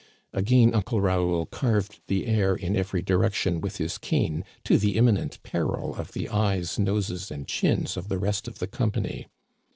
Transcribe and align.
"Again 0.33 0.73
Uncle 0.73 0.99
Raoul 0.99 1.45
carved 1.45 1.99
the 2.07 2.25
air 2.25 2.55
in 2.55 2.75
every 2.75 3.03
direction 3.03 3.61
with 3.61 3.77
his 3.77 3.99
cane, 3.99 4.43
to 4.63 4.79
the 4.79 4.95
imminent 4.97 5.37
peril 5.43 5.93
of 5.95 6.13
the 6.13 6.27
eyes, 6.29 6.79
noses, 6.79 7.29
and 7.29 7.47
chins 7.47 7.95
of 7.95 8.09
the 8.09 8.17
rest 8.17 8.47
of 8.47 8.57
the 8.57 8.65
company. 8.65 9.27